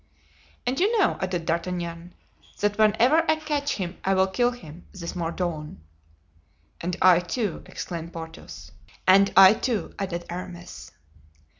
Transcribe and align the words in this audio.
"And 0.65 0.79
you 0.79 0.97
know," 0.97 1.19
added 1.21 1.45
D'Artagnan, 1.45 2.15
"that 2.59 2.79
whenever 2.79 3.23
I 3.29 3.35
catch 3.35 3.75
him 3.75 3.99
I 4.03 4.15
will 4.15 4.25
kill 4.25 4.49
him, 4.49 4.87
this 4.93 5.15
Mordaunt." 5.15 5.77
"And 6.81 6.97
I, 7.03 7.19
too," 7.19 7.61
exclaimed 7.67 8.11
Porthos. 8.11 8.71
"And 9.07 9.31
I, 9.37 9.53
too," 9.53 9.93
added 9.99 10.25
Aramis. 10.27 10.89